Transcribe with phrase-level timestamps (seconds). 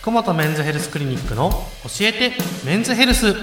[0.00, 2.32] 福本メンズヘルスクリニックの教えて
[2.64, 3.34] メンズヘルス。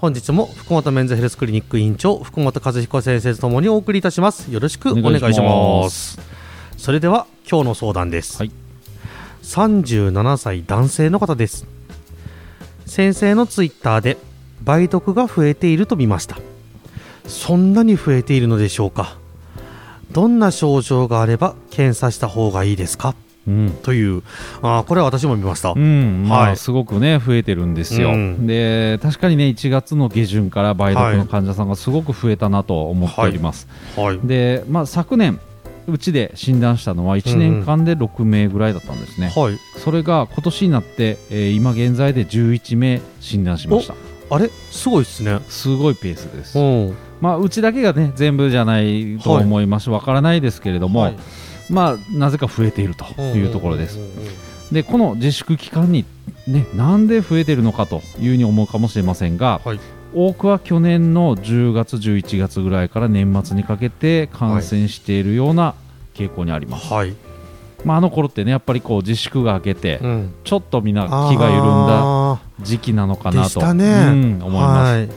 [0.00, 4.50] 本日も福本メンズヘルスクリニック院長福本和彦先生とともにお送りいたします。
[4.50, 6.18] よろしくお願いします。
[6.78, 8.50] それでは今日の相談です、はい。
[9.42, 11.66] 37歳男性の方です。
[12.86, 14.16] 先生のツイッターで
[14.66, 16.38] 梅毒が増えていると見ました
[17.26, 19.16] そんなに増えているのでしょうか？
[20.10, 23.14] どんな症状があれば検査した方がいいですか？
[23.48, 23.70] うん。
[23.82, 24.22] という
[24.60, 26.56] あーこれは私も見ました、うんまあはい。
[26.56, 28.46] すごくね増えてるんですよ、うん。
[28.46, 33.66] で確かにね1月の下旬から梅毒の患者さんがすごく増えたなと思っております、
[33.96, 34.20] はい。
[34.22, 35.40] で、まあ、昨年
[35.88, 39.58] うちで診断したのは1年間で6名ぐらいだったんですね、はい。
[39.78, 43.94] それが今年になって、えー今現在で11名診断しました
[44.34, 44.48] あれ？
[44.70, 45.40] すごいですね。
[45.48, 46.96] すごいペースです、うん。
[47.20, 49.90] まあ、うちだけがね全部じゃないと思います。
[49.90, 51.16] わ、からないですけれども、はい。
[51.70, 53.98] まあなぜか増えているというところです。
[54.72, 56.04] でこの自粛期間に、
[56.46, 59.80] ね、なんで増えているのかというふうに思うかもしれませんが、はい。
[60.14, 65.74] 多くは去年の10月、11月ぐらいから年末にかけて感染しているような
[66.14, 67.14] 傾向にあります、はい、
[67.82, 71.48] まあ、あの頃ってねやっぱりこう自粛が明けて、うん、ちょっとみんな気が緩んだ。
[71.48, 72.21] あ
[72.60, 74.92] 時期なのかーなと、ね、うん思います。
[74.92, 75.08] はい。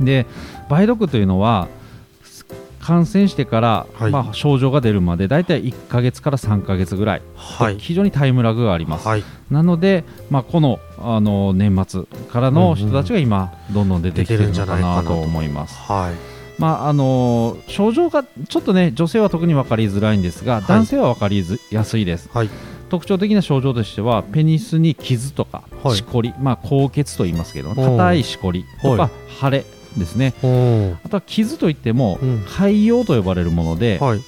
[0.00, 0.26] で
[0.70, 1.68] 梅毒というのは
[2.80, 4.10] 感染してから、はい。
[4.10, 7.78] まあ、症状が出るまでだいたい1ヶ月から3ヶ月ぐらい、はい。
[7.78, 9.06] 非常にタイムラグがあります。
[9.06, 9.24] はい。
[9.50, 15.12] なので、まあ、このあの年末からの人たちが今、どんどん出てきてるんじゃないかなと。
[15.12, 15.76] 思います。
[15.76, 16.14] はい。
[16.58, 20.62] まああの症状がちょっとね女性は特に分かりづらいんですが、い。
[20.66, 22.28] 男性は分かりやすいです。
[22.90, 25.96] はい特徴的な症状としてはペニスに傷とか、はい。
[25.96, 27.74] しこり、まあ、高血と言いますけどん。
[27.76, 29.10] 硬いしこりとか、はい。
[29.40, 29.64] 腫れ
[29.96, 30.34] ですね。
[30.42, 30.98] うん。
[31.04, 32.42] あとは傷といっても、うん。
[32.44, 34.20] 潰瘍と呼ばれるもので、はい。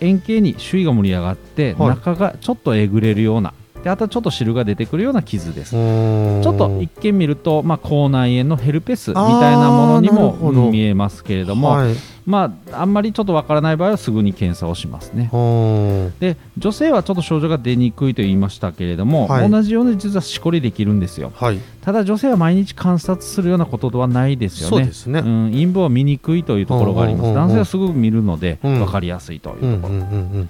[0.00, 1.88] 円形に周囲が盛り上がって、はい。
[1.90, 5.70] 中がちょっとえぐれるようなであとはちょっと汁が出てくるような傷です。
[5.70, 9.24] ちょっと一見見ると、まあ、口内炎のヘルペスみたい
[9.56, 11.94] なものにも見えますけれども、はい。
[12.26, 15.30] まあ、あんまりちょっとわからない場合はすぐに検査をしますね。
[15.32, 16.14] うん。
[16.20, 19.50] で女性はちょっと症状が出にくいと言いましたけれども、はい。
[19.50, 21.32] 同じように実はしこりできるんですよ。
[21.34, 21.58] はい。
[21.80, 24.90] ただ女性は毎日観察するようなことではないですよね。
[24.92, 25.20] そうね。
[25.20, 28.78] うん、陰部は見にくいというところがあります、うんうんうんうん男性はすぐ見るのでうん。
[28.78, 30.48] 分かりやすいというところ、うんうんうん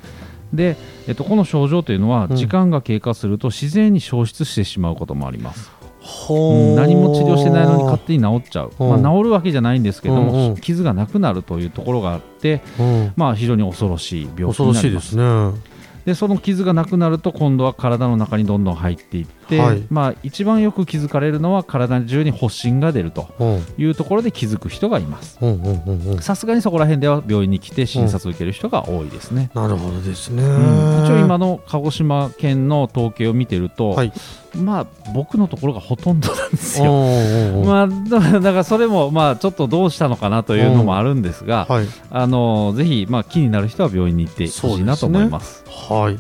[0.53, 0.77] で、
[1.07, 2.37] えっと、この症状というのはうん。
[2.37, 5.71] 時間が経過すると自然に消失してしまうこともあります、
[6.01, 9.03] ほうん何も治療してないのに勝手に治っちゃう、うん。
[9.03, 13.13] まあ、治るわけじゃないんですけども、傷がなくなるというところがあって、うん。
[13.17, 15.79] まあ、非常に恐ろしい病気恐ろになりましいですすね。
[16.07, 19.83] でその傷がなくなると今度は体の中にどんどん入っていって、はい。
[19.91, 23.65] まあ、一番よく気づかれるのは体中に発疹が出るとうん。
[23.79, 25.39] いうところで気づく人がいます。
[25.41, 26.19] うんうんうんうん。
[26.19, 30.43] さすがにそこら辺では病院に来て診察を受ける人が多いですね、なるほどですね。
[30.43, 31.05] うん。
[31.05, 34.13] 一応今の鹿児島県の統計を見てると、はい。
[34.57, 36.93] まあ僕のところがほとんどなんですうんよ。
[36.93, 37.67] うんうん。
[37.67, 41.87] まあ、だだからそれもまあちょっとどうしたのかなというのもあるんですが、はい。
[42.11, 45.65] あのぜひまあ気になる人は病院に行ってほしいなと思います。
[45.69, 46.19] はい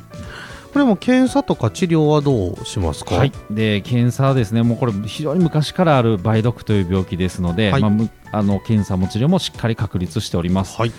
[0.73, 3.17] これも検査とか治療はどうしますか？
[3.17, 10.77] はい、で検査はですねもうこれ非常に昔からある梅毒という病気ですので、はいまあむあの検査も治療もしっかり確立しております。
[10.77, 10.93] はい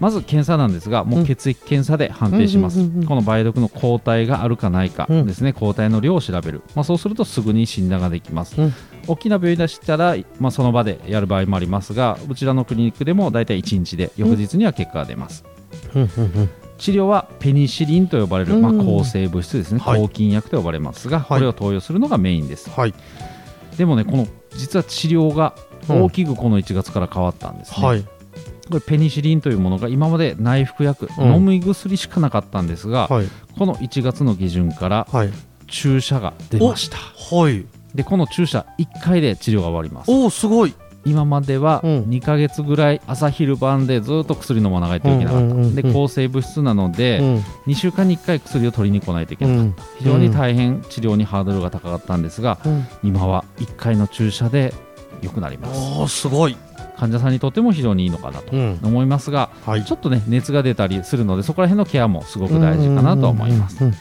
[0.00, 2.80] まず検査なんですが、もう血液検査で判定します。
[2.80, 6.62] うんうんうんうんこの梅毒の抗体があるかないかうんですね、抗体の量を調べる。
[6.74, 8.60] まあ、そうするとすぐに診断ができます。
[8.60, 8.74] うん
[9.06, 15.44] 大きな病院でしたら、まあ、その場でやる場合もありますが、うちらのクリニックでも大体1日で翌日には結果が出ます。
[15.94, 20.00] うんうんうん治療はペニシリンと呼ばれる、まあ、うん抗生物質ですね、はい。
[20.00, 21.08] 抗菌薬と呼ばれます。
[21.08, 22.70] が、これを投与するのがメインです。
[22.70, 22.94] はい。
[23.76, 25.54] でもね、この実は治療が
[25.88, 27.86] 大きくこの1月から変わったんですね。
[27.86, 28.02] はい。
[28.02, 28.08] こ
[28.74, 31.34] れペニシリンというものが今まで内服薬、うん。
[31.34, 33.26] 飲み薬しかなかったんですが、はい。
[33.58, 35.30] この1月の下旬からはい。
[35.68, 36.96] 注射が出ました。
[36.96, 37.64] はい。
[37.94, 40.10] でこの注射1回で治療が終わります。
[40.10, 41.90] おおすごい今まではうん。
[42.04, 47.36] 2ヶ月ぐらい朝昼晩でずっと薬飲まないといけなかった、うんうんうんうんで抗生物質なので、うん。
[47.66, 49.76] 2週間に1回薬を取りに来ないといけない、うん。
[49.98, 52.86] 非常に大変治療にハードルが高かったんですが、うん。
[53.02, 54.74] 今は1回の注射で
[55.22, 55.72] 良くなりま
[56.08, 56.20] す。
[56.20, 56.56] すごい。
[56.98, 58.78] 患者さんにとっても非常にいいのかなとうん。
[58.82, 59.84] 思いますが、はい。
[59.84, 63.94] ちょっとね熱が出たりするのでそこら辺のケアもすごく大事かなとは思います、うん。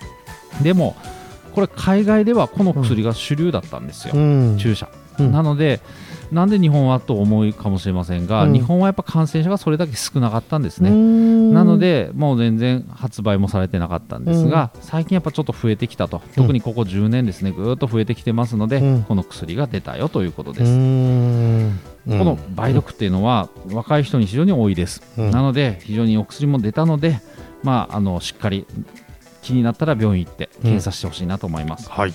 [0.61, 0.95] でも
[1.55, 4.57] これ海外ではこの薬が主流だったんですよ、うん。
[4.59, 4.87] 注射、
[5.19, 5.31] うん。
[5.31, 5.81] なので、
[6.31, 8.53] なんで日本はと思うかもしれませんが、うん。
[8.53, 10.89] 日本はやっぱ感染者がそれだけ少なかったんですね。
[10.89, 19.03] ななので、もう全然発売もされてなかったんですが、最近やっぱちょっと増えてきたと、特にここ10年ですね、ぐーっと増えてきてますので、うん。
[19.03, 20.71] この薬が出たよということうです。
[20.71, 21.79] ん。
[22.07, 25.03] この梅毒っていうのは、若い人に非常に多いです。
[25.17, 25.31] うん。
[25.31, 27.19] なので、非常にお薬も出たので、
[27.63, 28.65] まあ、あのしっかり
[29.41, 31.89] 気になったら病院行って検査してほしいなと思います。
[31.89, 32.13] はい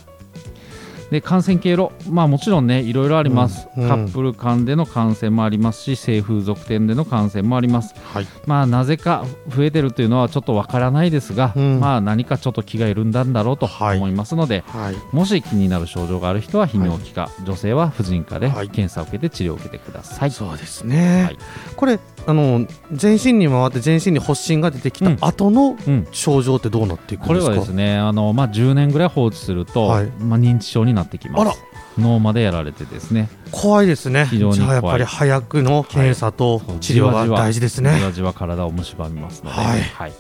[1.10, 3.88] で感染経路、まあ、もちろんね、いろいろあります、うんうん。
[3.88, 7.94] カップル間での感染もありますし、性風俗店での感染もあります。
[8.12, 8.26] はい。
[8.46, 11.80] まあ、なぜか増えてるというのはちょっとわからないですが、うん。
[11.80, 13.96] まあ、何かちょっと気が緩んだんだろうとはい。
[13.98, 14.96] 思いますので、はい。
[15.12, 18.68] もし気になる症状がある人は泌尿器科、女性は婦人科ではい。
[18.68, 20.30] 検査を受けて治療を受けてください。
[20.30, 21.38] そうですね、はい
[21.76, 21.98] これ
[22.28, 26.06] あの全身に回って全身に発疹が出てきたうん後のうん。
[26.10, 30.06] 症状ってどうなっていくんですか、これはですねあの、まあ、10年ぐらい放置すると、はい。
[30.18, 31.62] まあ、認知症になってきます。
[31.98, 33.28] 脳までやられてですね。
[33.52, 34.26] 怖いですね。
[34.26, 37.96] 非常に怖いじゃあやっぱり早くの検査と治療が大事ですね。
[37.98, 39.80] じわじわ体を蝕みますので、はい。
[39.80, 40.12] はい。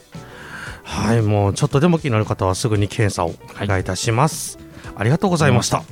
[0.86, 4.58] はいもうちょっとでも気になる方はすぐに検査をお願いいたします、
[4.96, 5.82] ありがとうございました、